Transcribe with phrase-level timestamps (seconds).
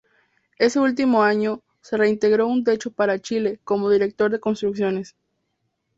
[0.57, 5.15] Ese último año, se reintegró a Un Techo Para Chile, como director de Construcciones.